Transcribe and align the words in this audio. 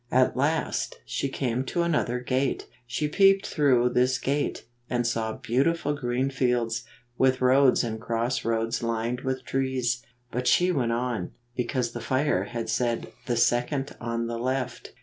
At 0.11 0.35
last, 0.35 0.97
she 1.05 1.29
came 1.29 1.63
to 1.65 1.83
another 1.83 2.19
gate. 2.21 2.65
She 2.87 3.07
peeped 3.07 3.45
through 3.45 3.89
this 3.89 4.17
gate, 4.17 4.65
and 4.89 5.05
saw 5.05 5.33
beautiful 5.33 5.93
green 5.93 6.31
fields, 6.31 6.85
with 7.19 7.39
roads 7.39 7.83
and 7.83 8.01
cross 8.01 8.43
roads 8.43 8.81
lined 8.81 9.21
with 9.21 9.45
trees. 9.45 10.01
But 10.31 10.47
she 10.47 10.71
went 10.71 10.91
on, 10.93 11.33
because 11.55 11.91
the 11.91 12.01
fire 12.01 12.45
had 12.45 12.67
said 12.67 13.09
the 13.27 13.37
second 13.37 13.95
on 14.01 14.25
the 14.25 14.39
left. 14.39 14.91